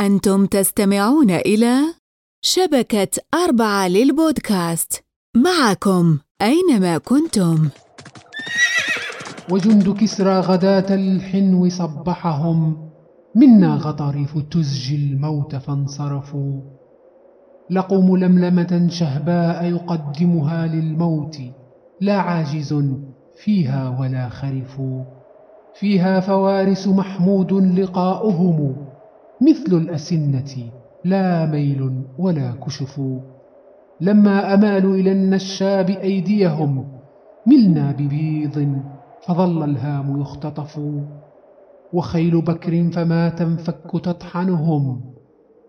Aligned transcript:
أنتم 0.00 0.46
تستمعون 0.46 1.30
إلى 1.30 1.80
شبكة 2.42 3.08
أربعة 3.44 3.88
للبودكاست. 3.88 5.04
معكم 5.36 6.18
أينما 6.42 6.98
كنتم. 6.98 7.68
وجند 9.50 9.96
كسرى 10.00 10.40
غداة 10.40 10.94
الحنو 10.94 11.68
صبحهم. 11.68 12.90
منا 13.36 13.74
غطاريف 13.74 14.38
تزجي 14.50 14.96
الموت 14.96 15.56
فانصرفوا. 15.56 16.60
لقوا 17.70 18.02
ململمة 18.02 18.88
شهباء 18.90 19.64
يقدمها 19.64 20.66
للموت. 20.66 21.36
لا 22.00 22.16
عاجز 22.16 22.84
فيها 23.44 23.98
ولا 24.00 24.28
خرف. 24.28 24.80
فيها 25.80 26.20
فوارس 26.20 26.88
محمود 26.88 27.52
لقاؤهم. 27.52 28.89
مثل 29.40 29.76
الأسنة 29.76 30.70
لا 31.04 31.46
ميل 31.46 32.02
ولا 32.18 32.52
كشف. 32.66 33.00
لما 34.00 34.54
أمالوا 34.54 34.94
إلى 34.94 35.12
النشاب 35.12 35.90
أيديهم 35.90 36.88
ملنا 37.46 37.92
ببيض 37.92 38.82
فظل 39.26 39.64
الهام 39.64 40.20
يختطف. 40.20 40.80
وخيل 41.92 42.40
بكر 42.40 42.90
فما 42.90 43.28
تنفك 43.28 43.90
تطحنهم 44.04 45.00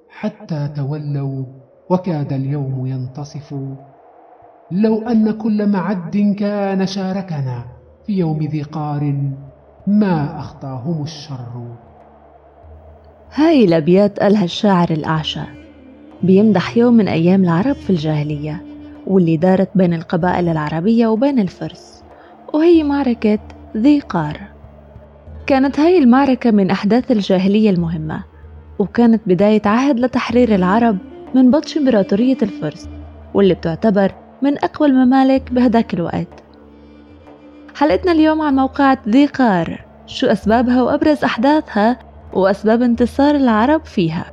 حتى 0.09 0.67
تولوا 0.75 1.45
وكاد 1.89 2.33
اليوم 2.33 2.85
ينتصف. 2.85 3.55
لو 4.71 5.01
أن 5.01 5.31
كل 5.31 5.69
معد 5.69 6.35
كان 6.39 6.85
شاركنا 6.85 7.65
في 8.05 8.13
يوم 8.13 8.37
ذي 8.37 8.61
قار 8.61 9.31
ما 9.87 10.39
أخطاهم 10.39 11.03
الشر. 11.03 11.75
هاي 13.33 13.63
الأبيات 13.63 14.19
قالها 14.19 14.43
الشاعر 14.43 14.89
الأعشى. 14.89 15.41
بيمدح 16.23 16.77
يوم 16.77 16.93
من 16.93 17.07
أيام 17.07 17.43
العرب 17.43 17.75
في 17.75 17.89
الجاهلية 17.89 18.63
واللي 19.07 19.37
دارت 19.37 19.69
بين 19.75 19.93
القبائل 19.93 20.49
العربية 20.49 21.07
وبين 21.07 21.39
الفرس 21.39 22.03
وهي 22.53 22.83
معركة 22.83 23.39
ذي 23.77 23.99
قار. 23.99 24.39
كانت 25.47 25.79
هاي 25.79 25.97
المعركة 25.97 26.51
من 26.51 26.69
أحداث 26.71 27.11
الجاهلية 27.11 27.69
المهمة 27.69 28.23
وكانت 28.79 29.21
بداية 29.25 29.61
عهد 29.65 29.99
لتحرير 29.99 30.55
العرب 30.55 30.97
من 31.35 31.51
بطش 31.51 31.77
إمبراطورية 31.77 32.37
الفرس 32.41 32.89
واللي 33.33 33.53
بتعتبر 33.53 34.11
من 34.41 34.63
أقوى 34.63 34.87
الممالك 34.87 35.51
بهداك 35.51 35.93
الوقت. 35.93 36.43
حلقتنا 37.75 38.11
اليوم 38.11 38.41
عن 38.41 38.55
موقعة 38.55 38.97
ذي 39.09 39.25
قار 39.25 39.85
شو 40.05 40.27
أسبابها 40.27 40.81
وأبرز 40.81 41.23
أحداثها 41.23 42.10
وأسباب 42.33 42.81
انتصار 42.81 43.35
العرب 43.35 43.85
فيها. 43.85 44.25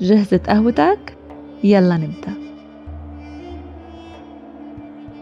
جهزت 0.00 0.50
قهوتك؟ 0.50 1.16
يلا 1.64 1.96
نبدأ. 1.96 2.32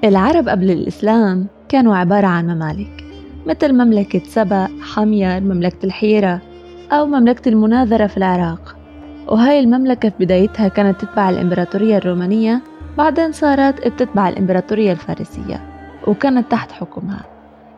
العرب 0.05 0.49
قبل 0.49 0.71
الإسلام 0.71 1.47
كانوا 1.69 1.97
عبارة 1.97 2.27
عن 2.27 2.47
ممالك 2.47 3.05
مثل 3.47 3.73
مملكة 3.73 4.19
سبأ، 4.25 4.69
حمير، 4.81 5.41
مملكة 5.41 5.87
الحيرة 5.87 6.41
أو 6.93 7.07
مملكة 7.07 7.49
المناذرة 7.49 8.07
في 8.07 8.17
العراق. 8.17 8.77
وهاي 9.29 9.61
المملكة 9.61 10.09
في 10.09 10.25
بدايتها 10.25 10.69
كانت 10.69 11.01
تتبع 11.01 11.31
الإمبراطورية 11.31 11.97
الرومانية 11.97 12.63
بعدين 12.99 13.33
صارت 13.33 13.89
بتتبع 13.89 14.29
الإمبراطورية 14.29 14.93
الفارسية 14.93 15.61
وكانت 16.07 16.51
تحت 16.51 16.73
حكمها. 16.73 17.25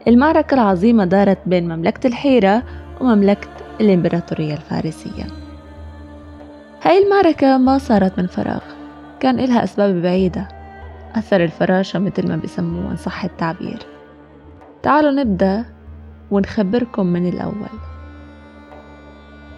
المعركة 0.08 0.55
العظيمة 0.55 1.05
دارت 1.05 1.38
بين 1.47 1.69
مملكة 1.77 2.06
الحيرة 2.06 2.62
ومملكة 3.00 3.48
الإمبراطورية 3.81 4.55
الفارسية. 4.55 5.27
هاي 6.83 7.05
المعركة 7.05 7.59
ما 7.59 7.79
صارت 7.79 8.19
من 8.19 8.27
فراغ 8.27 8.61
كان 9.21 9.41
إلها 9.41 9.65
أسباب 9.65 10.03
بعيدة. 10.03 10.48
أثر 11.15 11.45
الفراشة 11.45 11.99
مثل 11.99 12.29
ما 12.29 12.37
بسموه 12.37 12.91
إن 12.91 12.97
صح 12.97 13.25
التعبير. 13.25 13.79
تعالوا 14.83 15.11
نبدأ 15.11 15.65
ونخبركم 16.31 17.06
من 17.06 17.28
الأول. 17.28 17.78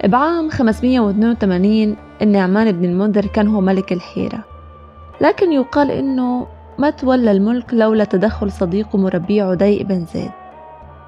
بعام 0.05 0.51
582 0.51 1.97
النعمان 2.23 2.73
بن 2.73 2.85
المنذر 2.85 3.27
كان 3.27 3.49
هو 3.49 3.61
ملك 3.61 3.93
الحيرة. 3.93 4.45
لكن 5.21 5.53
يقال 5.53 5.91
إنه 5.91 6.47
ما 6.79 6.91
تولى 6.91 7.31
الملك 7.31 7.75
لولا 7.75 8.05
تدخل 8.05 8.53
صديقه 8.53 8.99
مربيه 8.99 9.45
عدي 9.45 9.85
بن 9.85 10.05
زيد 10.15 10.31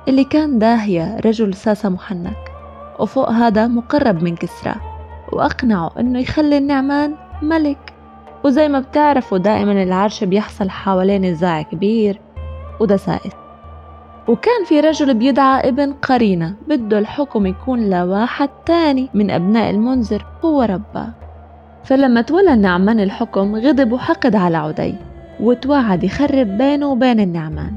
اللي 0.09 0.25
كان 0.25 0.59
داهية 0.59 1.17
رجل 1.25 1.55
ساسة 1.55 1.89
محنك. 1.89 2.52
وفوق 2.99 3.31
هذا 3.31 3.67
مقرب 3.67 4.23
من 4.23 4.37
كسرى. 4.37 4.75
وأقنعه 5.33 5.91
إنه 6.01 6.19
يخلي 6.19 6.59
النعمان 6.59 7.15
ملك. 7.43 7.93
وزي 8.45 8.69
ما 8.69 8.81
بتعرفوا 8.81 9.39
دائما 9.39 9.83
العرش 9.83 10.25
بيحصل 10.25 10.71
حوالين 10.71 11.25
نزاع 11.25 11.63
كبير 11.63 12.21
ودسائس 12.81 13.33
وكان 14.29 14.65
في 14.65 14.81
رجل 14.81 15.15
بيدعى 15.15 15.69
ابن 15.69 15.93
قرينة 15.93 16.55
بده 16.69 16.99
الحكم 16.99 17.47
يكون 17.47 17.91
لواحد 17.91 18.49
تاني 18.67 19.09
من 19.15 19.31
أبناء 19.31 19.71
المنذر 19.71 20.27
هو 20.45 20.63
رباه 20.63 21.09
فلما 21.85 22.21
تولى 22.21 22.53
النعمان 22.53 23.01
الحكم 23.01 23.57
غضب 23.57 23.93
وحقد 23.93 24.37
على 24.37 24.57
عدي 24.57 24.95
وتوعد 25.41 26.05
يخرب 26.05 26.47
بينه 26.47 26.87
وبين 26.87 27.21
النعمان. 27.21 27.73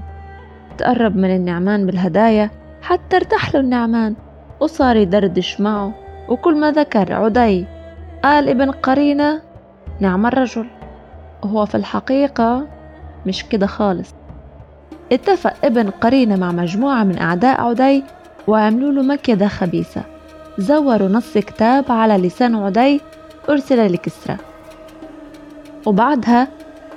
تقرب 0.77 1.17
من 1.17 1.35
النعمان 1.35 1.85
بالهدايا 1.85 2.49
حتى 2.81 3.15
ارتاح 3.15 3.53
له 3.53 3.59
النعمان. 3.59 4.15
وصار 4.65 4.95
يدردش 4.95 5.61
معه 5.61 5.93
وكل 6.29 6.55
ما 6.55 6.71
ذكر 6.71 7.13
عدي 7.13 7.65
قال 8.23 8.49
ابن 8.49 8.71
قرينة 8.71 9.41
نعم 9.99 10.25
الرجل. 10.25 10.65
وهو 11.43 11.65
في 11.65 11.75
الحقيقة 11.75 12.67
مش 13.25 13.45
كده 13.45 13.67
خالص. 13.67 14.09
اتفق 15.11 15.53
ابن 15.63 15.89
قرينة 15.89 16.35
مع 16.35 16.51
مجموعة 16.51 17.03
من 17.03 17.17
أعداء 17.17 17.61
عدي 17.61 18.03
وعملوا 18.47 18.91
له 18.91 19.01
مكيدة 19.01 19.47
خبيثة. 19.47 20.01
زوروا 20.57 21.07
نص 21.07 21.37
كتاب 21.37 21.91
على 21.91 22.17
لسان 22.17 22.55
عدي 22.55 23.01
أرسل 23.49 23.93
لكسرى. 23.93 24.37
وبعدها 25.85 26.47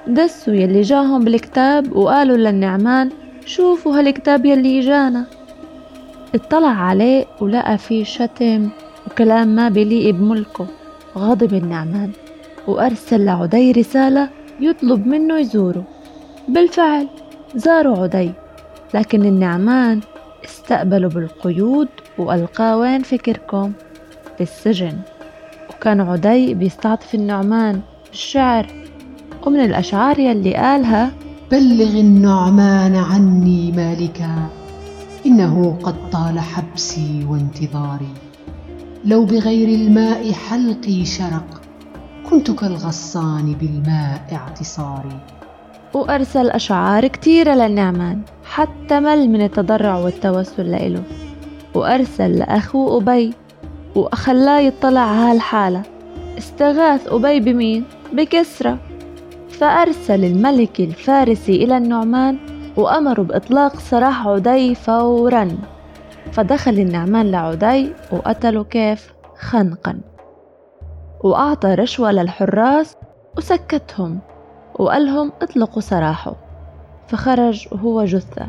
دسوا 0.07 0.55
يلي 0.55 0.81
جاهم 0.81 1.25
بالكتاب 1.25 1.97
وقالوا 1.97 2.37
للنعمان 2.37 3.11
شوفوا 3.47 3.99
هالكتاب 3.99 4.47
يلي 4.47 4.81
إجانا. 4.81 5.38
اطلع 6.35 6.69
عليه 6.69 7.27
ولقى 7.41 7.79
فيه 7.79 8.05
شتم 8.05 8.69
وكلام 9.07 9.49
ما 9.49 9.69
بليق 9.69 10.15
بملكه 10.15 10.67
غضب 11.17 11.55
النعمان 11.55 12.11
وأرسل 12.67 13.25
لعدي 13.25 13.73
رسالة 13.73 14.29
يطلب 14.61 15.07
منه 15.07 15.39
يزوره. 15.39 15.85
بالفعل 16.49 17.09
زاروا 17.55 17.99
عدي 18.03 18.33
لكن 18.95 19.25
النعمان 19.25 20.01
استقبلوا 20.45 21.11
بالقيود 21.11 21.89
وألقاه 22.19 22.77
وين 22.77 23.03
فكركم؟ 23.03 23.73
بالسجن 24.39 24.99
وكان 25.71 26.01
عدي 26.01 26.55
بيستعطف 26.55 27.15
النعمان 27.15 27.81
بالشعر 28.11 28.67
ومن 29.47 29.61
الأشعار 29.61 30.19
يلي 30.19 30.55
قالها 30.55 31.13
بلغ 31.51 32.01
النعمان 32.01 32.97
عني 32.97 33.73
مالكا. 33.73 34.58
إنه 35.29 35.79
قد 35.83 36.11
طال 36.11 36.41
حبسي 36.41 37.27
وانتظاري. 37.29 38.15
لو 39.05 39.25
بغير 39.25 39.69
الماء 39.69 40.33
حلقي 40.33 41.05
شرق 41.05 41.61
كنت 42.31 42.51
كالغصان 42.51 43.53
بالماء 43.53 44.23
اعتصاري. 44.33 45.21
وأرسل 45.95 46.51
أشعار 46.51 47.07
كتيرة 47.07 47.55
للنعمان 47.55 48.21
حتى 48.45 49.01
مل 49.01 49.29
من 49.29 49.43
التضرع 49.43 49.99
والتوسل 49.99 50.71
لإله. 50.71 51.03
وأرسل 51.75 52.39
لأخوه 52.39 52.97
أبي 52.97 53.33
وخلاه 53.95 54.61
يطلع 54.61 55.13
هالحالة. 55.13 55.83
استغاث 56.39 57.09
أبي 57.09 57.41
بمين؟ 57.41 57.85
بكسرى. 58.13 58.79
فأرسل 59.51 60.25
الملك 60.25 60.81
الفارسي 60.81 61.65
إلى 61.65 61.77
النعمان 61.77 62.39
وأمروا 62.79 63.25
بإطلاق 63.25 63.77
سراح 63.77 64.27
عدي 64.27 64.75
فورا. 64.75 65.49
فدخل 66.33 66.73
النعمان 66.73 67.31
لعدي 67.31 67.93
وقتله 68.13 68.65
كيف؟ 68.65 69.13
خنقا. 69.39 70.01
وأعطى 71.25 71.75
رشوة 71.75 72.13
للحراس 72.13 72.97
وسكتهم 73.37 74.19
وقالهم 74.79 75.33
اطلقوا 75.43 75.81
سراحه. 75.81 76.37
فخرج 77.09 77.69
وهو 77.73 78.05
جثة. 78.05 78.47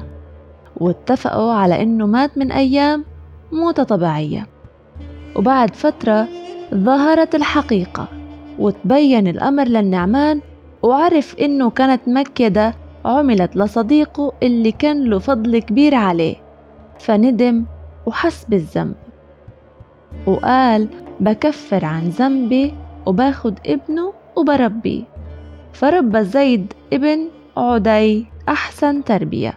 واتفقوا 0.77 1.53
على 1.53 1.83
إنه 1.83 2.05
مات 2.05 2.37
من 2.37 2.51
أيام 2.51 3.05
موتة 3.51 3.83
طبيعية. 3.83 4.47
وبعد 5.35 5.75
فترة 5.75 6.27
ظهرت 6.73 7.35
الحقيقة. 7.35 8.07
وتبين 8.59 9.27
الأمر 9.27 9.63
للنعمان 9.63 10.41
وعرف 10.83 11.35
إنه 11.39 11.69
كانت 11.69 12.01
مكيدة 12.07 12.73
عملت 13.05 13.55
لصديقه 13.55 14.33
اللي 14.43 14.71
كان 14.71 15.03
له 15.03 15.19
فضل 15.19 15.59
كبير 15.59 15.95
عليه 15.95 16.35
فندم 16.99 17.65
وحس 18.05 18.45
بالذنب 18.45 18.95
وقال 20.25 20.87
بكفر 21.19 21.85
عن 21.85 22.09
ذنبي 22.09 22.73
وباخد 23.05 23.59
ابنه 23.65 24.13
وبربيه 24.35 25.03
فربى 25.73 26.23
زيد 26.23 26.73
ابن 26.93 27.27
عدي 27.57 28.25
أحسن 28.49 29.03
تربية 29.03 29.53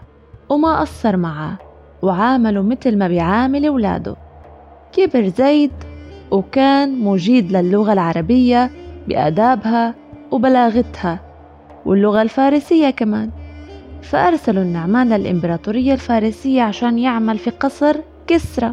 وما 0.48 0.80
قصر 0.80 1.16
معاه 1.16 1.58
وعامله 2.02 2.62
مثل 2.62 2.98
ما 2.98 3.08
بيعامل 3.08 3.68
ولاده 3.68 4.16
كبر 4.92 5.28
زيد 5.28 5.72
وكان 6.30 6.98
مجيد 6.98 7.52
للغة 7.52 7.92
العربية 7.92 8.70
بآدابها 9.08 9.94
وبلاغتها. 10.30 11.31
واللغة 11.86 12.22
الفارسية 12.22 12.90
كمان. 12.90 13.30
فأرسلوا 14.02 14.62
النعمان 14.62 15.12
للإمبراطورية 15.12 15.92
الفارسية 15.92 16.62
عشان 16.62 16.98
يعمل 16.98 17.38
في 17.38 17.50
قصر 17.50 17.96
كسرى. 18.26 18.72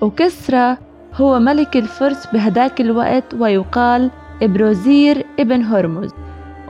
وكسرى 0.00 0.76
هو 1.14 1.38
ملك 1.38 1.76
الفرس 1.76 2.26
بهداك 2.32 2.80
الوقت 2.80 3.34
ويقال 3.34 4.10
إبروزير 4.42 5.26
ابن 5.40 5.62
هرمز. 5.62 6.10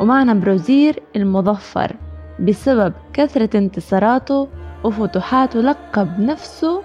ومعنى 0.01 0.35
بروزير 0.35 1.03
المظفر 1.17 1.97
بسبب 2.41 2.93
كثرة 3.13 3.59
انتصاراته 3.59 4.49
وفتوحاته 4.85 5.61
لقب 5.61 6.21
نفسه 6.21 6.83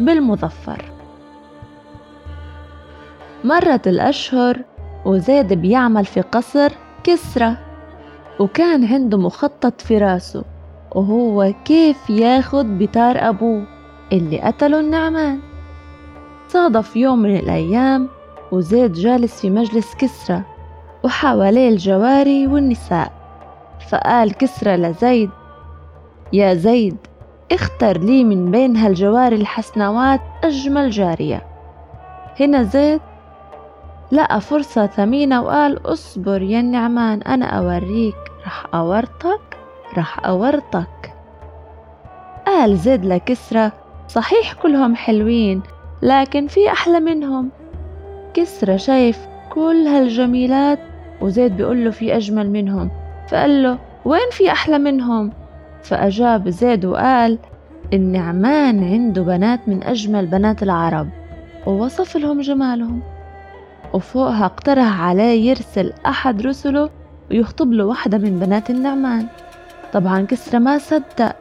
بالمظفر. 0.00 0.84
مرت 3.44 3.88
الأشهر 3.88 4.58
وزيد 5.04 5.52
بيعمل 5.52 6.04
في 6.04 6.20
قصر 6.20 6.72
كسرى. 7.04 7.56
وكان 8.40 8.84
عنده 8.84 9.18
مخطط 9.18 9.80
في 9.80 9.98
راسه 9.98 10.44
وهو 10.94 11.52
كيف 11.64 12.10
ياخد 12.10 12.78
بتار 12.78 13.28
أبوه 13.28 13.64
اللي 14.12 14.40
قتله 14.40 14.80
النعمان. 14.80 15.40
صادف 16.48 16.96
يوم 16.96 17.18
من 17.18 17.36
الأيام 17.36 18.08
وزيد 18.52 18.92
جالس 18.92 19.40
في 19.40 19.50
مجلس 19.50 19.94
كسرى 19.94 20.42
وحواليه 21.04 21.68
الجواري 21.68 22.46
والنساء. 22.46 23.12
فقال 23.90 24.32
كسرى 24.32 24.76
لزيد 24.76 25.30
يا 26.32 26.54
زيد 26.54 26.96
اختر 27.52 27.98
لي 27.98 28.24
من 28.24 28.50
بين 28.50 28.76
هالجواري 28.76 29.36
الحسنوات 29.36 30.20
أجمل 30.44 30.90
جارية. 30.90 31.42
هنا 32.40 32.62
زيد 32.62 33.00
لقى 34.12 34.40
فرصة 34.40 34.86
ثمينة 34.86 35.42
وقال 35.42 35.80
اصبر 35.84 36.42
يا 36.42 36.60
النعمان 36.60 37.22
أنا 37.22 37.46
أوريك. 37.46 38.14
رح 38.46 38.66
أورطك؟ 38.74 39.56
رح 39.98 40.26
أورطك. 40.26 41.12
قال 42.46 42.76
زيد 42.76 43.04
لكسرى 43.04 43.70
صحيح 44.08 44.52
كلهم 44.52 44.96
حلوين 44.96 45.62
لكن 46.02 46.46
في 46.46 46.68
أحلى 46.68 47.00
منهم. 47.00 47.50
كسرى 48.34 48.78
شايف 48.78 49.18
كل 49.50 49.86
هالجميلات 49.86 50.78
وزيد 51.20 51.56
بيقول 51.56 51.84
له 51.84 51.90
في 51.90 52.16
أجمل 52.16 52.50
منهم. 52.50 52.90
فقال 53.28 53.62
له 53.62 53.78
وين 54.04 54.30
في 54.32 54.52
أحلى 54.52 54.78
منهم؟ 54.78 55.32
فأجاب 55.82 56.48
زيد 56.48 56.84
وقال 56.84 57.38
النعمان 57.92 58.84
عنده 58.84 59.22
بنات 59.22 59.68
من 59.68 59.82
أجمل 59.82 60.26
بنات 60.26 60.62
العرب. 60.62 61.08
ووصف 61.66 62.16
لهم 62.16 62.40
جمالهم. 62.40 63.15
وفوقها 63.92 64.46
اقترح 64.46 65.00
عليه 65.00 65.50
يرسل 65.50 65.92
أحد 66.06 66.42
رسله 66.42 66.90
ويخطب 67.30 67.72
له 67.72 67.84
واحدة 67.84 68.18
من 68.18 68.38
بنات 68.38 68.70
النعمان. 68.70 69.26
طبعا 69.92 70.22
كسرى 70.22 70.58
ما 70.58 70.78
صدق. 70.78 71.36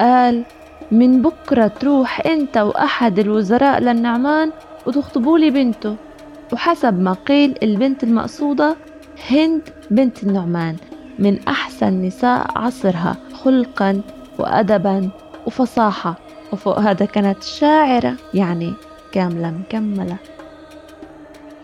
قال 0.00 0.44
من 0.90 1.22
بكرة 1.22 1.66
تروح 1.66 2.26
أنت 2.26 2.56
وأحد 2.56 3.18
الوزراء 3.18 3.80
للنعمان 3.80 4.50
وتخطبوا 4.86 5.38
لي 5.38 5.50
بنته. 5.50 5.96
وحسب 6.52 7.00
ما 7.00 7.12
قيل 7.12 7.54
البنت 7.62 8.04
المقصودة 8.04 8.76
هند 9.30 9.62
بنت 9.90 10.22
النعمان 10.22 10.76
من 11.18 11.48
أحسن 11.48 12.02
نساء 12.02 12.46
عصرها 12.56 13.16
خلقا 13.32 14.00
وأدبا 14.38 15.10
وفصاحة. 15.46 16.14
وفوق 16.52 16.78
هذا 16.78 17.06
كانت 17.06 17.42
شاعرة 17.42 18.14
يعني 18.34 18.72
كاملة 19.12 19.50
مكملة. 19.50 20.16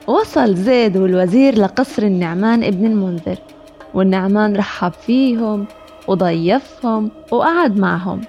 وصل 0.06 0.54
زيد 0.54 0.96
والوزير 0.96 1.58
لقصر 1.58 2.02
النعمان 2.02 2.64
ابن 2.64 2.86
المنذر 2.86 3.38
والنعمان 3.94 4.56
رحب 4.56 4.92
فيهم 4.92 5.66
وضيفهم 6.08 7.10
وقعد 7.30 7.78
معهم. 7.78 8.20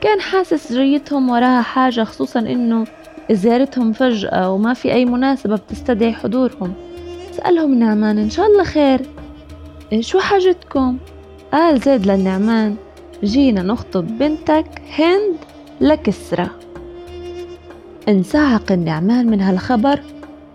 كان 0.00 0.20
حاسس 0.20 0.72
جيتهم 0.72 1.30
وراها 1.30 1.62
حاجة 1.62 2.04
خصوصا 2.04 2.40
إنه 2.40 2.84
زيارتهم 3.30 3.92
فجأة 3.92 4.50
وما 4.52 4.74
في 4.74 4.92
أي 4.92 5.04
مناسبة 5.04 5.56
بتستدعي 5.56 6.12
حضورهم. 6.12 6.72
سألهم 7.32 7.72
النعمان 7.72 8.18
إن 8.18 8.30
شاء 8.30 8.46
الله 8.46 8.64
خير 8.64 9.00
شو 10.00 10.18
حاجتكم؟ 10.18 10.98
قال 11.52 11.80
زيد 11.80 12.06
للنعمان 12.06 12.76
جينا 13.24 13.62
نخطب 13.62 14.18
بنتك 14.18 14.82
هند 14.98 15.36
لكسرى. 15.80 16.48
انسعق 18.08 18.72
النعمان 18.72 19.26
من 19.26 19.40
هالخبر 19.40 20.00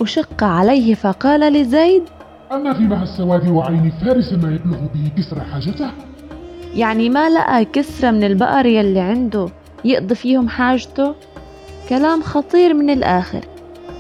وشق 0.02 0.44
عليه 0.44 0.94
فقال 0.94 1.54
لزيد 1.54 2.04
أما 2.52 2.74
في 2.74 2.84
مع 2.84 3.04
السواد 3.04 3.48
وعين 3.48 3.92
فارس 4.06 4.34
ما 4.34 4.56
يبلغ 4.56 4.78
به 4.78 5.12
كسرى 5.18 5.42
حاجته؟ 5.42 5.92
يعني 6.76 7.10
ما 7.10 7.30
لقى 7.30 7.66
كسرى 7.66 8.12
من 8.12 8.24
البقر 8.24 8.66
يلي 8.66 9.00
عنده 9.00 9.50
يقضي 9.86 10.16
فيهم 10.16 10.50
حاجته؟ 10.50 11.16
كلام 11.90 12.22
خطير 12.22 12.74
من 12.74 12.90
الآخر. 12.90 13.46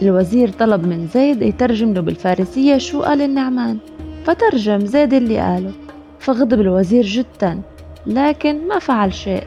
الوزير 0.02 0.50
طلب 0.50 0.88
من 0.88 1.08
زيد 1.08 1.42
يترجم 1.42 1.94
له 1.94 2.02
بالفارسية 2.02 2.78
شو 2.78 3.02
قال 3.02 3.22
النعمان. 3.22 3.78
فترجم 4.26 4.80
زيد 4.80 5.14
اللي 5.14 5.40
قاله. 5.40 5.72
فغضب 6.20 6.62
الوزير 6.62 7.04
جدا 7.04 7.62
لكن 8.08 8.68
ما 8.68 8.80
فعل 8.80 9.14
شيء. 9.14 9.44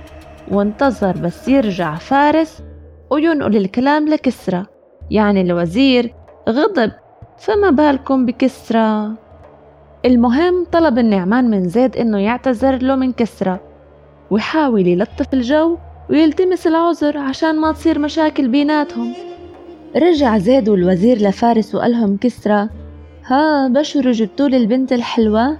وانتظر 0.50 1.12
بس 1.12 1.48
يرجع 1.48 1.94
فارس 1.94 2.62
وينقل 3.10 3.56
الكلام 3.56 4.08
لكسرى. 4.08 4.66
يعني 5.10 5.40
الوزير 5.40 6.14
غضب. 6.48 6.92
فما 7.38 7.70
بالكم 7.70 8.26
بكسرى. 8.26 9.10
المهم 10.04 10.66
طلب 10.72 10.98
النعمان 10.98 11.50
من 11.50 11.68
زيد 11.68 11.96
إنه 11.96 12.18
يعتذر 12.18 12.82
له 12.82 12.94
من 12.94 13.12
كسرى 13.12 13.58
ويحاول 14.30 14.86
يلطف 14.86 15.34
الجو 15.34 15.76
ويلتمس 16.10 16.66
العذر 16.66 17.18
عشان 17.18 17.60
ما 17.60 17.72
تصير 17.72 17.98
مشاكل 17.98 18.48
بيناتهم. 18.48 19.12
رجع 19.96 20.38
زيد 20.38 20.68
والوزير 20.68 21.18
لفارس 21.18 21.74
وقالهم 21.74 22.16
كسرى 22.16 22.68
ها 23.26 23.68
بشر 23.68 24.12
جبتوا 24.12 24.48
لي 24.48 24.56
البنت 24.56 24.92
الحلوة؟ 24.92 25.58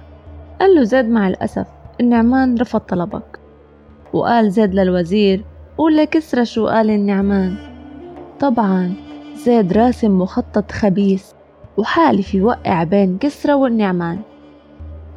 قال 0.59 0.75
له 0.75 0.83
زيد 0.83 1.09
مع 1.09 1.27
الأسف 1.27 1.67
النعمان 2.01 2.57
رفض 2.57 2.79
طلبك. 2.79 3.39
وقال 4.13 4.51
زيد 4.51 4.73
للوزير 4.73 5.43
قول 5.77 5.97
لكسرى 5.97 6.45
شو 6.45 6.67
قال 6.67 6.89
النعمان. 6.89 7.55
طبعا 8.39 9.08
زيد 9.45 9.73
راسم 9.73 10.21
مخطط 10.21 10.71
خبيث 10.71 11.31
وحالف 11.77 12.35
يوقع 12.35 12.83
بين 12.83 13.17
كسرى 13.17 13.53
والنعمان. 13.53 14.19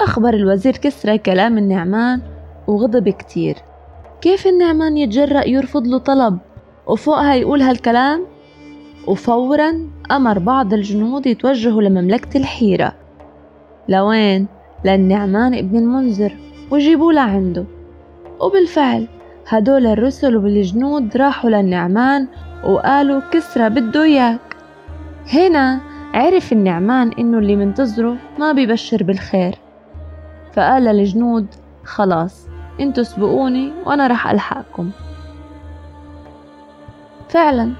أخبر 0.00 0.35
الوزير 0.35 0.76
كسرى 0.76 1.19
كلام 1.19 1.59
النعمان 1.59 2.21
وغضب 2.67 3.09
كتير. 3.09 3.57
كيف 4.21 4.47
النعمان 4.47 4.97
يتجرأ 4.97 5.49
يرفض 5.49 5.87
له 5.87 5.99
طلب؟ 5.99 6.38
وفوقها 6.87 7.35
يقول 7.35 7.62
هالكلام 7.62 8.26
وفورا 9.07 9.91
أمر 10.11 10.38
بعض 10.38 10.75
الجنود 10.75 11.26
يتوجهوا 11.26 11.83
لمملكة 11.83 12.38
الحيرة. 12.38 12.93
لوين؟ 13.88 14.47
للنعمان 14.85 15.55
ابن 15.55 15.79
المنذر 15.79 16.37
وجيبوا 16.71 17.12
لعنده. 17.12 17.64
وبالفعل 18.41 19.09
هدول 19.49 19.87
الرسل 19.87 20.37
والجنود 20.37 21.17
راحوا 21.17 21.50
للنعمان 21.50 22.29
وقالوا 22.64 23.21
كسرى 23.31 23.69
بده 23.69 24.02
إياك. 24.02 24.57
هنا 25.33 25.81
عرف 26.14 26.52
النعمان 26.52 27.11
إنه 27.19 27.38
اللي 27.38 27.57
منتظره 27.57 28.16
ما 28.38 28.52
بيبشر 28.52 29.02
بالخير. 29.02 29.59
فقال 30.52 30.83
للجنود 30.83 31.47
خلاص 31.85 32.47
أنتوا 32.81 33.02
سبقوني 33.02 33.73
وأنا 33.87 34.07
رح 34.07 34.31
ألحقكم. 34.31 34.90
فعلا 37.28 37.73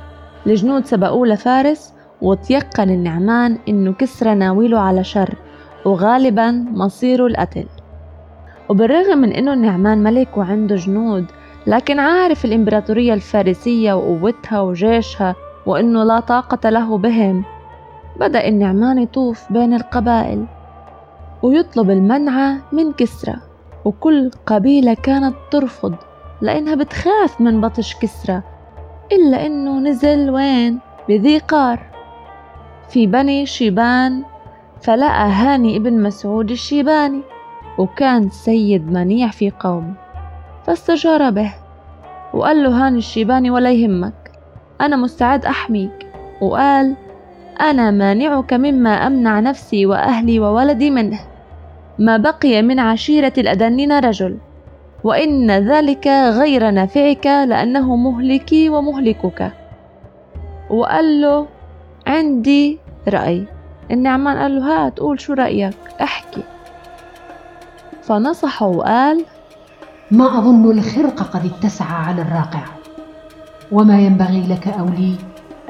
الجنود 0.47 0.87
سبقوه 0.87 1.27
لفارس 1.27 1.93
وتيقن 2.23 2.91
النعمان 2.91 3.59
إنه 3.69 3.93
كسرى 3.93 4.35
ناويله 4.35 4.81
على 4.81 5.05
شر 5.05 5.35
وغالبا 5.85 6.51
مصيره 6.51 7.27
القتل. 7.27 7.67
وبالرغم 8.69 9.19
من 9.19 9.33
إنه 9.33 9.53
النعمان 9.53 10.03
ملك 10.03 10.37
وعنده 10.37 10.77
جنود 10.77 11.27
لكن 11.67 12.01
عارف 12.01 12.45
الإمبراطورية 12.45 13.15
الفارسية 13.15 13.93
وقوتها 13.93 14.61
وجيشها 14.61 15.35
وإنه 15.67 16.05
لا 16.05 16.21
طاقة 16.21 16.71
له 16.71 16.99
بهم. 16.99 17.45
بدأ 18.21 18.49
النعمان 18.49 18.99
يطوف 18.99 19.53
بين 19.53 19.75
القبائل 19.75 20.45
ويطلب 21.43 21.91
المنع 21.91 22.57
من 22.73 22.93
كسرى 22.93 23.35
وكل 23.85 24.31
قبيلة 24.47 24.95
كانت 24.95 25.35
ترفض 25.51 25.95
لأنها 26.41 26.75
بتخاف 26.75 27.41
من 27.41 27.61
بطش 27.61 27.97
كسرى 27.97 28.43
إلا 29.13 29.47
إنه 29.47 29.79
نزل 29.79 30.31
وين؟ 30.31 30.79
بذي 31.09 31.39
قار. 31.39 31.81
في 32.89 33.07
بني 33.07 33.47
شيبان 33.47 34.23
فلقى 34.81 35.29
هاني 35.31 35.77
ابن 35.77 36.03
مسعود 36.03 36.51
الشيباني 36.51 37.21
وكان 37.79 38.31
سيد 38.31 38.93
منيع 38.93 39.29
في 39.29 39.51
قومه. 39.51 40.02
فاستجار 40.67 41.31
به 41.31 41.55
وقال 42.35 42.63
له 42.63 42.87
هاني 42.87 42.99
الشيباني 42.99 43.51
ولا 43.51 43.71
يهمك. 43.73 44.33
أنا 44.81 44.97
مستعد 44.97 45.45
أحميك. 45.45 46.07
وقال 46.41 46.97
أنا 47.61 47.91
مانعك 47.91 48.53
مما 48.53 49.07
أمنع 49.07 49.41
نفسي 49.41 49.87
وأهلي 49.87 50.41
وولدي 50.41 50.91
منه. 50.91 51.21
ما 51.99 52.17
بقي 52.17 52.63
من 52.63 52.79
عشيرة 52.79 53.33
الأدنين 53.39 53.93
رجل. 53.93 54.39
وإن 55.05 55.51
ذلك 55.51 56.07
غير 56.09 56.71
نافعك 56.71 57.27
لأنه 57.27 57.97
مهلكي 57.97 58.69
ومهلكك. 58.69 59.53
وقال 60.71 61.21
له 61.21 61.47
عندي 62.07 62.79
رأي. 63.09 63.45
النعمان 63.91 64.39
قال 64.39 64.57
له 64.57 64.63
هات 64.87 64.99
قول 64.99 65.21
شو 65.21 65.33
رأيك؟ 65.33 65.75
احكي. 66.03 66.43
فنصحه 68.03 68.67
وقال 68.67 69.25
ما 70.13 70.39
أظن 70.39 70.71
الخرق 70.71 71.23
قد 71.23 71.47
اتسع 71.47 71.85
على 71.85 72.23
الراقع. 72.23 72.65
وما 73.73 74.01
ينبغي 74.01 74.47
لك 74.47 74.69
أو 74.69 74.89
لي 74.89 75.15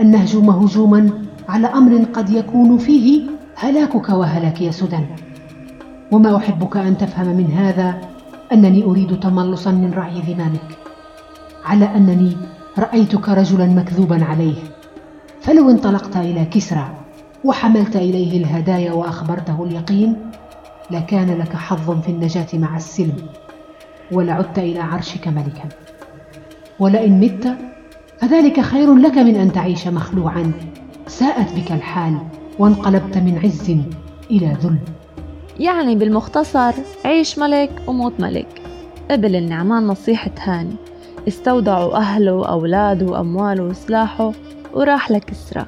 أن 0.00 0.10
نهجم 0.10 0.50
هجوما 0.50 1.10
على 1.48 1.66
أمر 1.66 2.04
قد 2.04 2.30
يكون 2.30 2.78
فيه 2.78 3.22
هلاكك 3.56 4.08
وهلاك 4.08 4.60
يا 4.60 4.70
سدن 4.70 5.06
وما 6.12 6.36
أحبك 6.36 6.76
أن 6.76 6.98
تفهم 6.98 7.26
من 7.26 7.52
هذا 7.52 8.00
أنني 8.52 8.84
أريد 8.84 9.20
تملصا 9.20 9.70
من 9.70 9.94
رعي 9.94 10.20
ذمامك. 10.20 10.78
على 11.64 11.84
أنني 11.84 12.36
رأيتك 12.78 13.28
رجلا 13.28 13.66
مكذوبا 13.66 14.24
عليه. 14.24 14.56
فلو 15.40 15.70
انطلقت 15.70 16.16
إلى 16.16 16.44
كسرى 16.44 16.90
وحملت 17.44 17.96
إليه 17.96 18.40
الهدايا 18.40 18.92
وأخبرته 18.92 19.64
اليقين 19.64 20.16
لكان 20.90 21.38
لك 21.38 21.56
حظ 21.56 22.00
في 22.00 22.08
النجاة 22.08 22.48
مع 22.54 22.76
السلم. 22.76 23.16
ولعدت 24.12 24.58
إلى 24.58 24.80
عرشك 24.80 25.28
ملكا. 25.28 25.68
ولئن 26.80 27.20
مت 27.20 27.56
فذلك 28.20 28.60
خير 28.60 28.94
لك 28.94 29.18
من 29.18 29.36
أن 29.36 29.52
تعيش 29.52 29.88
مخلوعا. 29.88 30.52
ساءت 31.06 31.52
بك 31.52 31.72
الحال 31.72 32.18
وانقلبت 32.58 33.18
من 33.18 33.38
عز 33.44 33.70
إلى 34.30 34.56
ذل. 34.62 34.78
يعني 35.60 35.96
بالمختصر 35.96 36.72
عيش 37.04 37.38
ملك 37.38 37.70
وموت 37.86 38.20
ملك. 38.20 38.62
قبل 39.10 39.36
النعمان 39.36 39.86
نصيحة 39.86 40.30
هاني 40.38 40.74
استودعوا 41.28 41.96
أهله 41.96 42.34
وأولاده 42.34 43.06
وأمواله 43.06 43.62
وسلاحه 43.62 44.32
وراح 44.74 45.10
لكسرى 45.10 45.66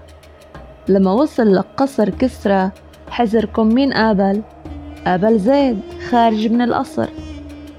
لما 0.88 1.12
وصل 1.12 1.54
لقصر 1.54 2.10
كسرى 2.10 2.70
حزركم 3.10 3.66
مين 3.66 3.92
قابل؟ 3.92 4.42
قابل 5.06 5.38
زيد 5.38 5.78
خارج 6.10 6.46
من 6.46 6.62
القصر. 6.62 7.08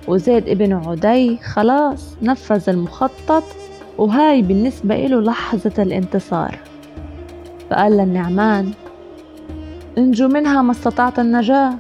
وزيد 0.08 0.50
ابن 0.50 0.74
عدي 0.74 1.38
خلاص 1.38 2.18
نفذ 2.22 2.70
المخطط 2.70 3.44
وهاي 3.98 4.42
بالنسبة 4.42 4.96
له 4.96 5.22
لحظة 5.22 5.84
الانتصار. 5.84 6.60
فقال 7.70 7.98
للنعمان 7.98 8.72
انجو 9.98 10.28
منها 10.28 10.62
ما 10.62 10.72
استطعت 10.72 11.20
النجاة. 11.20 11.74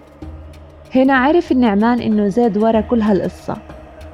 هنا 0.95 1.13
عرف 1.13 1.51
النعمان 1.51 1.99
إنه 1.99 2.27
زيد 2.27 2.57
ورا 2.57 2.81
كل 2.81 3.01
هالقصة 3.01 3.57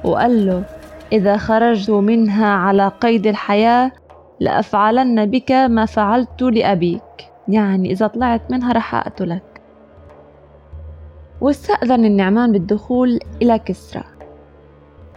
وقال 0.04 0.46
له 0.46 0.64
إذا 1.12 1.36
خرجت 1.36 1.90
منها 1.90 2.46
على 2.46 2.92
قيد 3.00 3.26
الحياة 3.26 3.90
لأفعلن 4.40 5.26
بك 5.26 5.52
ما 5.52 5.86
فعلت 5.86 6.42
لأبيك. 6.42 7.02
يعني 7.48 7.92
إذا 7.92 8.06
طلعت 8.06 8.50
منها 8.50 8.72
رح 8.72 8.94
أقتلك. 8.94 9.51
واستأذن 11.42 12.04
النعمان 12.04 12.52
بالدخول 12.52 13.18
إلى 13.42 13.58
كسرى. 13.58 14.04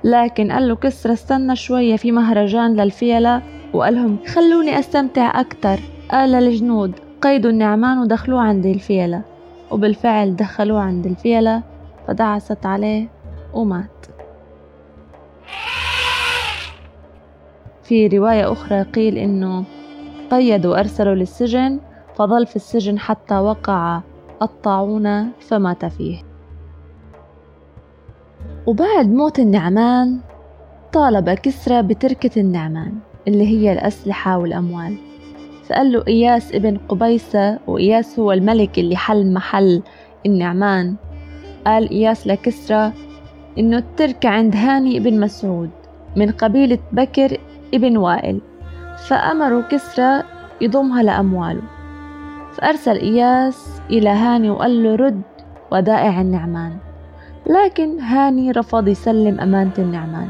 لكن 0.04 0.52
قال 0.52 0.68
له 0.68 0.76
كسرى 0.76 1.14
استنى 1.14 1.56
شوية 1.56 1.96
في 1.96 2.12
مهرجان 2.12 2.76
للفيلة 2.76 3.42
وقال 3.74 3.96
لهم 3.96 4.18
خلوني 4.28 4.80
أستمتع 4.80 5.40
أكتر. 5.40 5.80
قال 6.12 6.36
الجنود 6.36 6.92
قيدوا 7.22 7.52
النعمان 7.52 7.98
ودخلوه 7.98 8.42
عند 8.42 8.66
الفيلة. 8.66 9.22
وبالفعل 9.72 10.36
دخلوه 10.36 10.82
عند 10.82 11.06
الفيلة 11.06 11.64
فدعست 12.08 12.66
عليه 12.66 13.08
ومات. 13.54 14.06
في 17.84 18.08
رواية 18.08 18.52
أخرى 18.52 18.82
قيل 18.82 19.18
إنه 19.18 19.64
قيدوا 20.32 20.72
وأرسلوا 20.72 21.16
للسجن 21.16 21.80
فظل 22.16 22.46
في 22.46 22.56
السجن 22.56 23.00
حتى 23.00 23.36
وقع 23.36 24.02
الطاعون 24.42 25.32
فمات 25.40 25.86
فيه. 25.86 26.18
وبعد 28.66 29.10
موت 29.10 29.40
النعمان 29.40 30.20
طالب 30.94 31.30
كسرى 31.30 31.82
بتركة 31.82 32.40
النعمان 32.40 32.94
اللي 33.28 33.48
هي 33.48 33.74
الأسلحة 33.74 34.38
والأموال. 34.38 34.98
فقال 35.66 35.92
له 35.92 36.04
إياس 36.08 36.56
ابن 36.56 36.78
قبيسة 36.78 37.60
وإياس 37.68 38.20
هو 38.20 38.32
الملك 38.32 38.80
اللي 38.80 38.96
حل 38.96 39.34
محل 39.34 39.82
النعمان. 40.26 40.96
قال 41.66 41.90
إياس 41.90 42.28
لكسرى 42.28 42.92
إنه 43.58 43.78
التركة 43.78 44.30
عند 44.30 44.56
هاني 44.56 44.98
ابن 44.98 45.20
مسعود 45.20 45.70
من 46.16 46.32
قبيلة 46.32 46.80
بكر 46.92 47.38
ابن 47.74 47.98
وائل. 47.98 48.42
فأمروا 49.08 49.62
كسرى 49.62 50.24
يضمها 50.62 51.04
لأمواله. 51.04 51.75
فأرسل 52.58 52.98
إياس 52.98 53.82
إلى 53.90 54.10
هاني 54.10 54.50
وقال 54.50 54.84
له 54.84 54.96
رد 54.96 55.22
ودائع 55.72 56.22
النعمان. 56.22 56.78
لكن 57.48 58.00
هاني 58.00 58.52
رفض 58.52 58.88
يسلم 58.88 59.40
أمانة 59.40 59.74
النعمان. 59.78 60.30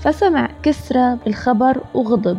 فسمع 0.00 0.48
كسرى 0.62 1.18
بالخبر 1.24 1.80
وغضب. 1.94 2.38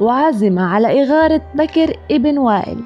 وعزم 0.00 0.58
على 0.58 1.02
إغارة 1.02 1.42
بكر 1.54 1.96
ابن 2.10 2.38
وائل 2.38 2.78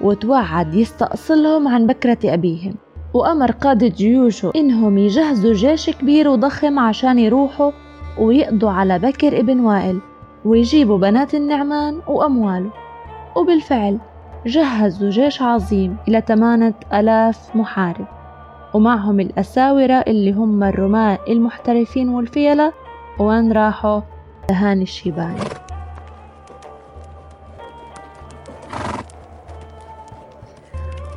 وتوعد 0.00 0.74
يستأصلهم 0.74 1.68
عن 1.68 1.86
بكرة 1.86 2.18
أبيهم. 2.24 2.74
وأمر 3.14 3.50
قادة 3.50 3.88
جيوشه 3.88 4.52
إنهم 4.56 4.98
يجهزوا 4.98 5.54
جيش 5.54 5.90
كبير 5.90 6.28
وضخم 6.28 6.78
عشان 6.78 7.18
يروحوا 7.18 7.70
ويقضوا 8.18 8.70
على 8.70 8.98
بكر 8.98 9.38
ابن 9.40 9.60
وائل 9.60 10.00
ويجيبوا 10.44 10.98
بنات 10.98 11.34
النعمان 11.34 12.00
وأمواله. 12.08 12.85
وبالفعل 13.36 13.98
جهزوا 14.46 15.10
جيش 15.10 15.42
عظيم 15.42 15.96
إلى 16.08 16.22
ثمانية 16.28 16.74
ألاف 16.94 17.56
محارب 17.56 18.06
ومعهم 18.74 19.20
الأساورة 19.20 20.04
اللي 20.06 20.32
هم 20.32 20.64
الرماة 20.64 21.18
المحترفين 21.28 22.08
والفيلة 22.08 22.72
وين 23.18 23.52
راحوا؟ 23.52 24.00
لهاني 24.50 24.82
الشيباني. 24.82 25.40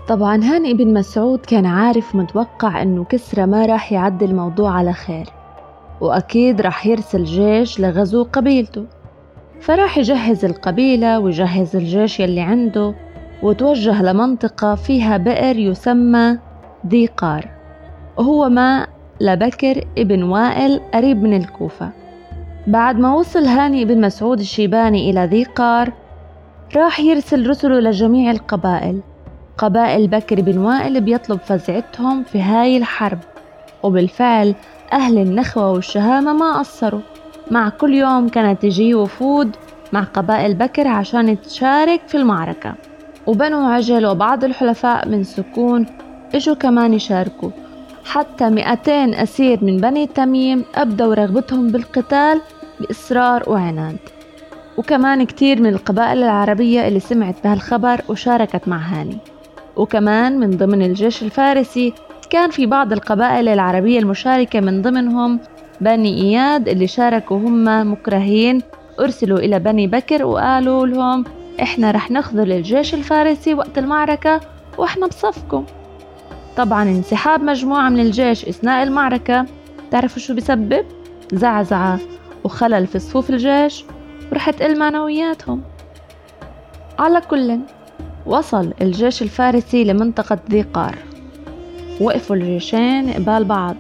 طبعا 0.08 0.44
هاني 0.44 0.74
بن 0.74 0.94
مسعود 0.94 1.40
كان 1.40 1.66
عارف 1.66 2.16
متوقع 2.16 2.82
إنه 2.82 3.04
كسرى 3.04 3.46
ما 3.46 3.66
راح 3.66 3.92
يعدي 3.92 4.26
الموضوع 4.26 4.72
على 4.72 4.94
خير 4.94 5.30
وأكيد 6.02 6.62
راح 6.62 6.86
يرسل 6.86 7.24
جيش 7.24 7.80
لغزو 7.80 8.24
قبيلته. 8.24 8.86
فراح 9.62 9.98
يجهز 9.98 10.46
القبيلة 10.46 11.20
ويجهز 11.20 11.75
الجيش 11.75 12.20
يلي 12.20 12.42
عنده 12.42 12.94
وتوجه 13.44 14.01
لمنطقة 14.04 14.75
فيها 14.75 15.18
بئر 15.18 15.58
يسمى 15.58 16.38
ذي 16.88 17.06
قار 17.06 17.50
وهو 18.18 18.50
ماء 18.50 18.89
لبكر 19.22 19.84
ابن 19.98 20.24
وائل 20.24 20.82
قريب 20.94 21.24
من 21.24 21.38
الكوفة. 21.38 21.89
بعد 22.68 23.00
ما 23.00 23.16
وصل 23.16 23.46
هاني 23.46 23.86
بن 23.86 24.01
مسعود 24.01 24.39
الشيباني 24.39 25.10
إلى 25.10 25.25
ذي 25.25 25.44
قار 25.44 25.94
راح 26.75 27.00
يرسل 27.00 27.50
رسله 27.50 27.80
لجميع 27.80 28.32
القبائل. 28.32 29.00
قبائل 29.58 30.08
بكر 30.08 30.42
بن 30.42 30.58
وائل 30.58 31.01
بيطلب 31.01 31.39
فزعتهم 31.39 32.24
في 32.24 32.42
هاي 32.42 32.78
الحرب 32.78 33.20
وبالفعل 33.84 34.56
أهل 34.94 35.18
النخوة 35.18 35.72
والشهامة 35.72 36.34
ما 36.34 36.60
قصروا. 36.60 37.01
مع 37.51 37.70
كل 37.70 37.94
يوم 37.94 38.29
كانت 38.29 38.62
تجي 38.62 38.96
وفود 38.96 39.56
مع 39.94 40.03
قبائل 40.03 40.53
بكر 40.53 40.88
عشان 40.88 41.41
تشارك 41.41 42.01
في 42.08 42.18
المعركة. 42.18 42.74
وبنو 43.27 43.68
عجل 43.68 44.06
وبعض 44.06 44.44
الحلفاء 44.44 45.08
من 45.08 45.24
سكون 45.24 45.86
إجوا 46.36 46.56
كمان 46.56 46.94
يشاركوا. 46.94 47.50
حتى 48.06 48.50
200 48.50 49.13
أسير 49.24 49.63
من 49.63 49.77
بني 49.77 50.08
تميم 50.08 50.63
أبدوا 50.75 51.13
رغبتهم 51.13 51.68
بالقتال 51.68 52.41
بإصرار 52.79 53.44
وعناد. 53.48 53.98
وكمان 54.77 55.24
كتير 55.25 55.62
من 55.62 55.70
القبائل 55.70 56.24
العربية 56.24 56.88
اللي 56.88 57.00
سمعت 57.00 57.36
بهالخبر 57.44 58.01
وشاركت 58.10 58.68
مع 58.68 58.77
هاني. 58.77 59.18
وكمان 59.75 60.39
من 60.39 60.50
ضمن 60.50 60.82
الجيش 60.82 61.24
الفارسي 61.24 61.94
كان 62.29 62.50
في 62.50 62.65
بعض 62.65 62.94
القبائل 62.94 63.48
العربية 63.48 64.00
المشاركة 64.00 64.60
من 64.60 64.82
ضمنهم 64.82 65.39
بني 65.82 66.22
إياد 66.22 66.68
اللي 66.68 66.88
شاركوا 66.88 67.38
هم 67.38 67.92
مكرهين. 67.92 68.62
أرسلوا 69.00 69.40
إلى 69.40 69.60
بني 69.60 69.88
بكر 69.88 70.26
وقالوا 70.26 70.88
لهم 70.88 71.24
إحنا 71.62 71.92
رح 71.92 72.12
نخذل 72.12 72.52
الجيش 72.52 72.94
الفارسي 72.94 73.54
وقت 73.54 73.78
المعركة 73.78 74.42
وإحنا 74.78 75.08
بصفكم. 75.08 75.66
طبعا 76.58 76.84
انسحاب 76.84 77.44
مجموعة 77.44 77.90
من 77.90 78.00
الجيش 78.00 78.46
أثناء 78.46 78.84
المعركة. 78.84 79.46
تعرفوا 79.92 80.22
شو 80.22 80.34
بسبب؟ 80.34 80.86
زعزعة 81.34 82.00
وخلل 82.44 82.88
في 82.88 83.00
صفوف 83.00 83.30
الجيش 83.30 83.86
ورح 84.32 84.50
تقل 84.50 84.80
معنوياتهم 84.80 85.62
على 87.00 87.22
كل 87.22 87.60
وصل 88.26 88.74
الجيش 88.82 89.22
الفارسي 89.22 89.84
لمنطقة 89.84 90.40
ذي 90.50 90.62
قار 90.62 90.96
وقفوا 92.02 92.36
الجيشين 92.36 93.14
قبال 93.14 93.44
بعض. 93.44 93.76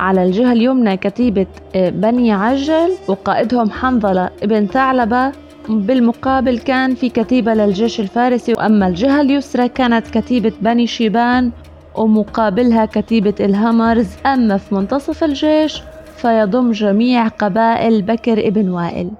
على 0.00 0.22
الجهة 0.22 0.52
اليمنى 0.52 0.96
كتيبة 0.96 1.46
آه، 1.74 1.90
بني 1.90 2.32
عجل 2.32 2.90
وقائدهم 3.08 3.70
حنظلة 3.70 4.30
ابن 4.42 4.66
ثعلبة. 4.66 5.32
بالمقابل 5.68 6.58
كان 6.58 6.94
في 6.94 7.08
كتيبة 7.08 7.54
للجيش 7.54 8.00
الفارسي 8.00 8.52
وأما 8.52 8.88
الجهة 8.88 9.20
اليسرى 9.20 9.68
كانت 9.68 10.18
كتيبة 10.18 10.52
بني 10.60 10.86
شيبان 10.86 11.50
ومقابلها 11.96 12.86
كتيبة 12.86 13.34
الهمرز 13.40 14.08
أما 14.26 14.56
في 14.56 14.74
منتصف 14.74 15.24
الجيش 15.24 15.82
فيضم 16.16 16.70
جميع 16.70 17.28
قبائل 17.28 18.02
بكر 18.02 18.48
ابن 18.48 18.68
وائل. 18.68 19.10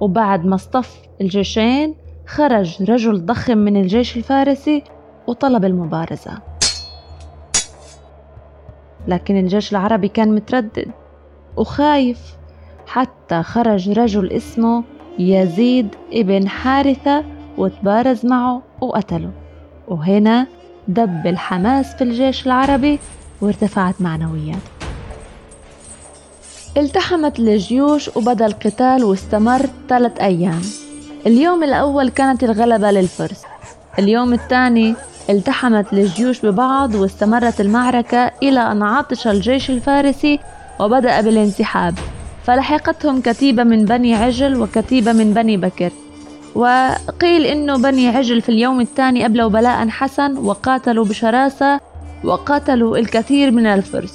وبعد 0.00 0.46
ما 0.46 0.54
اصطف 0.54 0.96
الجيشين 1.20 1.94
خرج 2.26 2.90
رجل 2.90 3.26
ضخم 3.26 3.58
من 3.58 3.76
الجيش 3.76 4.16
الفارسي 4.16 4.84
وطلب 5.26 5.64
المبارزة. 5.64 6.51
لكن 9.08 9.36
الجيش 9.36 9.72
العربي 9.72 10.08
كان 10.08 10.34
متردد. 10.34 10.90
وخايف 11.56 12.18
حتى 12.86 13.42
خرج 13.42 13.90
رجل 13.98 14.32
اسمه 14.32 14.84
يزيد 15.18 15.88
ابن 16.12 16.48
حارثة 16.48 17.24
وتبارز 17.58 18.26
معه 18.26 18.62
وقتله. 18.80 19.30
وهنا 19.88 20.46
دب 20.88 21.26
الحماس 21.26 21.94
في 21.94 22.04
الجيش 22.04 22.46
العربي 22.46 22.98
وارتفعت 23.40 23.94
معنوياته 24.00 24.60
التحمت 26.76 27.38
الجيوش 27.38 28.16
وبدأ 28.16 28.46
القتال 28.46 29.04
واستمر 29.04 29.66
ثلاث 29.88 30.20
أيام. 30.20 30.60
اليوم 31.26 31.64
الأول 31.64 32.08
كانت 32.08 32.44
الغلبة 32.44 32.90
للفرس. 32.90 33.42
اليوم 33.98 34.32
الثاني 34.32 34.94
التحمت 35.30 35.92
الجيوش 35.92 36.46
ببعض 36.46 36.94
واستمرت 36.94 37.60
المعركة 37.60 38.30
إلى 38.42 38.60
أن 38.60 38.82
عطش 38.82 39.26
الجيش 39.26 39.70
الفارسي 39.70 40.40
وبدأ 40.80 41.20
بالانسحاب. 41.20 41.98
فلحقتهم 42.44 43.20
كتيبة 43.20 43.64
من 43.64 43.84
بني 43.84 44.14
عجل 44.14 44.60
وكتيبة 44.60 45.12
من 45.12 45.34
بني 45.34 45.56
بكر. 45.56 45.90
وقيل 46.54 47.46
إنه 47.46 47.78
بني 47.78 48.08
عجل 48.08 48.42
في 48.42 48.48
اليوم 48.48 48.80
الثاني 48.80 49.26
أبلوا 49.26 49.48
بلاء 49.48 49.88
حسن 49.88 50.38
وقاتلوا 50.38 51.04
بشراسة 51.04 51.80
وقاتلوا 52.24 52.96
الكثير 52.98 53.50
من 53.50 53.66
الفرس. 53.66 54.14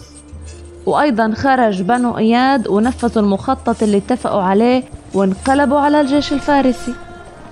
وأيضا 0.85 1.33
خرج 1.33 1.81
بنو 1.81 2.17
إياد 2.17 2.67
ونفذوا 2.67 3.23
المخطط 3.23 3.83
اللي 3.83 3.97
اتفقوا 3.97 4.41
عليه 4.41 4.83
وانقلبوا 5.13 5.79
على 5.79 6.01
الجيش 6.01 6.33
الفارسي. 6.33 6.93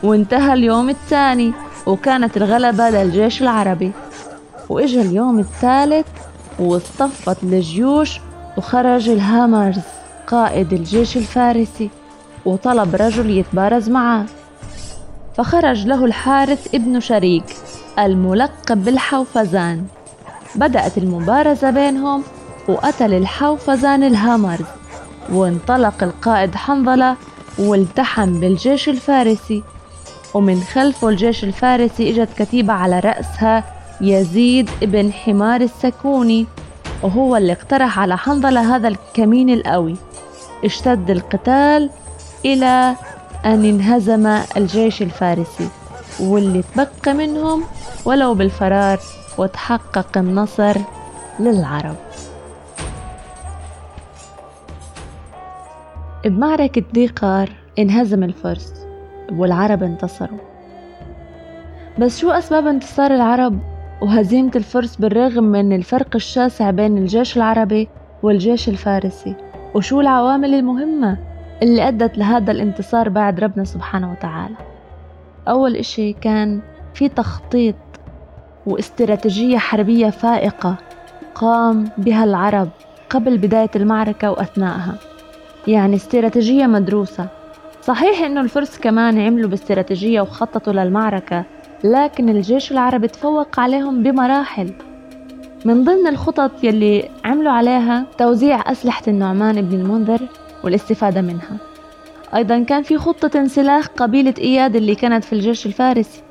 وانتهى 0.03 0.53
اليوم 0.53 0.89
الثاني. 0.89 1.53
وكانت 1.85 2.37
الغلبة 2.37 2.89
للجيش 2.89 3.41
العربي. 3.41 3.91
وإجا 4.69 5.01
اليوم 5.01 5.39
الثالث 5.39 6.07
واصطفت 6.59 7.43
الجيوش 7.43 8.19
وخرج 8.57 9.09
الهامرز 9.09 9.79
قائد 10.27 10.73
الجيش 10.73 11.17
الفارسي 11.17 11.89
وطلب 12.45 12.95
رجل 12.95 13.29
يتبارز 13.29 13.89
معه. 13.89 14.25
فخرج 15.37 15.87
له 15.87 16.05
الحارث 16.05 16.75
ابن 16.75 16.99
شريك 16.99 17.55
الملقب 17.99 18.85
بالحوفزان. 18.85 19.85
بدأت 20.55 20.97
المبارزة 20.97 21.69
بينهم 21.69 22.23
وقتل 22.67 23.13
الحوفزان 23.13 24.03
الهامرز. 24.03 24.65
وانطلق 25.29 26.03
القائد 26.03 26.55
حنظلة 26.55 27.15
والتحم 27.59 28.39
بالجيش 28.39 28.89
الفارسي. 28.89 29.63
ومن 30.35 30.61
خلفه 30.61 31.09
الجيش 31.09 31.43
الفارسي 31.43 32.09
إجت 32.09 32.29
كتيبة 32.37 32.73
على 32.73 32.99
رأسها 32.99 33.63
يزيد 34.01 34.69
ابن 34.83 35.13
حمار 35.13 35.61
السكوني 35.61 36.47
وهو 37.03 37.35
اللي 37.35 37.51
اقترح 37.51 37.99
على 37.99 38.17
حنظلة 38.17 38.75
هذا 38.75 38.87
الكمين 38.87 39.49
القوي. 39.49 39.95
اشتد 40.65 41.09
القتال 41.09 41.89
إلى 42.45 42.95
أن 43.45 43.65
انهزم 43.65 44.27
الجيش 44.57 45.01
الفارسي 45.01 45.69
واللي 46.19 46.63
تبقى 46.75 47.13
منهم 47.13 47.63
ولو 48.05 48.33
بالفرار 48.33 48.99
وتحقق 49.37 50.17
النصر 50.17 50.77
للعرب. 51.39 51.95
بمعركة 56.23 56.83
ذيقار 56.95 57.49
انهزم 57.79 58.23
الفرس. 58.23 58.84
والعرب 59.31 59.83
انتصروا. 59.83 60.37
بس 61.99 62.19
شو 62.19 62.31
أسباب 62.31 62.67
انتصار 62.67 63.15
العرب؟ 63.15 63.59
وهزيمة 64.01 64.51
الفرس 64.55 64.95
بالرغم 64.95 65.43
من 65.43 65.73
الفرق 65.73 66.15
الشاسع 66.15 66.71
بين 66.71 66.97
الجيش 66.97 67.37
العربي 67.37 67.87
والجيش 68.23 68.69
الفارسي. 68.69 69.35
وشو 69.75 70.01
العوامل 70.01 70.53
المهمة 70.53 71.17
اللي 71.63 71.87
أدت 71.87 72.17
لهذا 72.17 72.51
الانتصار 72.51 73.09
بعد 73.09 73.39
ربنا 73.39 73.63
سبحانه 73.63 74.11
وتعالى؟ 74.11 74.55
أول 75.47 75.75
إشي 75.75 76.13
كان 76.13 76.59
في 76.93 77.09
تخطيط 77.09 77.75
واستراتيجية 78.65 79.57
حربية 79.57 80.09
فائقة 80.09 80.75
قام 81.35 81.89
بها 81.97 82.23
العرب 82.23 82.69
قبل 83.09 83.37
بداية 83.37 83.71
المعركة 83.75 84.31
وأثناءها 84.31 84.95
يعني 85.67 85.95
استراتيجية 85.95 86.65
مدروسة. 86.65 87.27
صحيح 87.85 88.21
إنه 88.21 88.41
الفرس 88.41 88.77
كمان 88.77 89.19
عملوا 89.19 89.49
باستراتيجية 89.49 90.21
وخططوا 90.21 90.73
للمعركة 90.73 91.45
لكن 91.83 92.29
الجيش 92.29 92.71
العربي 92.71 93.07
تفوق 93.07 93.59
عليهم 93.59 94.03
بمراحل. 94.03 94.73
من 95.65 95.83
ضمن 95.83 96.07
الخطط 96.07 96.63
يلي 96.63 97.09
عملوا 97.25 97.51
عليها 97.51 98.05
توزيع 98.17 98.71
أسلحة 98.71 99.01
النعمان 99.07 99.61
بن 99.61 99.79
المنذر 99.79 100.21
والاستفادة 100.63 101.21
منها. 101.21 101.57
أيضا 102.35 102.59
كان 102.63 102.83
في 102.83 102.97
خطة 102.97 103.39
انسلاخ 103.39 103.87
قبيلة 103.87 104.33
إياد 104.37 104.75
اللي 104.75 104.95
كانت 104.95 105.23
في 105.23 105.33
الجيش 105.33 105.65
الفارسي 105.65 106.21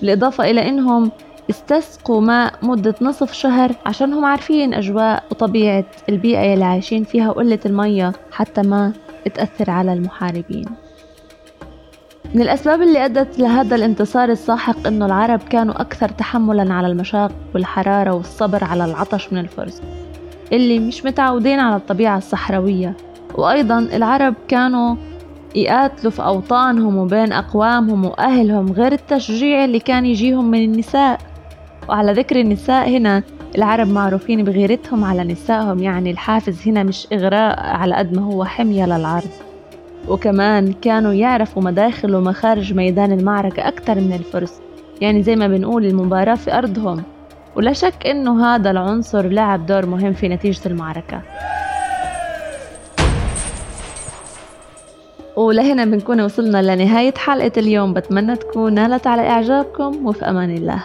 بالإضافة 0.00 0.50
إلى 0.50 0.68
أنهم 0.68 1.10
استسقوا 1.50 2.20
ماء 2.20 2.54
مدة 2.62 2.94
نصف 3.00 3.32
شهر 3.32 3.72
عشان 3.86 4.12
هم 4.12 4.24
عارفين 4.24 4.74
أجواء 4.74 5.24
وطبيعة 5.30 5.84
البيئة 6.08 6.54
اللي 6.54 6.64
عايشين 6.64 7.04
فيها 7.04 7.30
وقلة 7.30 7.58
المية 7.66 8.12
حتى 8.32 8.62
ما 8.62 8.92
تأثر 9.34 9.70
على 9.70 9.92
المحاربين. 9.92 10.87
من 12.34 12.42
الأسباب 12.42 12.82
اللي 12.82 13.04
أدت 13.04 13.38
لهذا 13.38 13.76
الانتصار 13.76 14.28
الساحق 14.28 14.86
أنه 14.86 15.06
العرب 15.06 15.40
كانوا 15.50 15.80
أكثر 15.80 16.08
تحملا 16.08 16.74
على 16.74 16.86
المشاق 16.86 17.32
والحرارة 17.54 18.10
والصبر 18.14 18.64
على 18.64 18.84
العطش 18.84 19.32
من 19.32 19.38
الفرس 19.38 19.82
اللي 20.52 20.78
مش 20.78 21.04
متعودين 21.04 21.60
على 21.60 21.76
الطبيعة 21.76 22.18
الصحراوية. 22.18 22.96
وأيضا 23.34 23.78
العرب 23.78 24.34
كانوا 24.48 24.96
يقاتلوا 25.54 26.12
في 26.12 26.22
أوطانهم 26.22 26.96
وبين 26.96 27.32
أقوامهم 27.32 28.04
وأهلهم 28.04 28.72
غير 28.72 28.92
التشجيع 28.92 29.64
اللي 29.64 29.80
كان 29.80 30.06
يجيهم 30.06 30.50
من 30.50 30.64
النساء. 30.64 31.20
وعلى 31.88 32.12
ذكر 32.12 32.40
النساء 32.40 32.88
هنا 32.88 33.22
العرب 33.58 33.88
معروفين 33.88 34.44
بغيرتهم 34.44 35.04
على 35.04 35.24
نسائهم 35.24 35.82
يعني 35.82 36.10
الحافز 36.10 36.68
هنا 36.68 36.82
مش 36.82 37.06
إغراء 37.12 37.60
على 37.60 37.94
قد 37.94 38.16
ما 38.16 38.22
هو 38.22 38.44
حمية 38.44 38.86
للعرض. 38.86 39.47
وكمان 40.08 40.72
كانوا 40.72 41.12
يعرفوا 41.12 41.62
مداخل 41.62 42.14
ومخارج 42.14 42.74
ميدان 42.74 43.12
المعركة 43.12 43.68
أكثر 43.68 43.94
من 43.94 44.12
الفرس. 44.12 44.60
يعني 45.00 45.22
زي 45.22 45.36
ما 45.36 45.48
بنقول 45.48 45.86
المباراة 45.86 46.34
في 46.34 46.58
أرضهم. 46.58 47.02
ولا 47.56 47.72
شك 47.72 48.06
إنه 48.06 48.46
هذا 48.46 48.70
العنصر 48.70 49.28
لعب 49.28 49.66
دور 49.66 49.86
مهم 49.86 50.12
في 50.12 50.28
نتيجة 50.28 50.68
المعركة. 50.68 51.22
ولهنا 55.36 55.84
بنكون 55.84 56.20
وصلنا 56.20 56.74
لنهاية 56.74 57.14
حلقة 57.16 57.52
اليوم. 57.56 57.94
بتمنى 57.94 58.36
تكون 58.36 58.74
نالت 58.74 59.06
على 59.06 59.22
إعجابكم 59.22 60.06
وفي 60.06 60.24
أمان 60.24 60.50
الله. 60.50 60.82